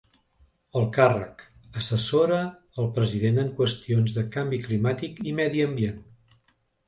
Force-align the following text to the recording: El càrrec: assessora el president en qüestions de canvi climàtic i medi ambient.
El 0.79 0.85
càrrec: 0.93 1.43
assessora 1.81 2.39
el 2.83 2.89
president 2.97 3.37
en 3.43 3.51
qüestions 3.61 4.15
de 4.17 4.23
canvi 4.37 4.61
climàtic 4.67 5.19
i 5.33 5.37
medi 5.41 5.65
ambient. 5.67 6.01